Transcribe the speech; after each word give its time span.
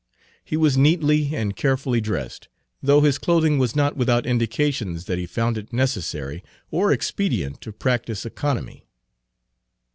He 0.43 0.57
was 0.57 0.79
neatly 0.79 1.35
and 1.35 1.55
carefully 1.55 2.01
dressed, 2.01 2.47
though 2.81 3.01
his 3.01 3.19
clothing 3.19 3.59
was 3.59 3.75
not 3.75 3.95
without 3.95 4.25
indications 4.25 5.05
that 5.05 5.19
he 5.19 5.27
found 5.27 5.59
it 5.59 5.71
necessary 5.71 6.43
or 6.71 6.91
expedient 6.91 7.61
to 7.61 7.71
practice 7.71 8.25
economy. 8.25 8.87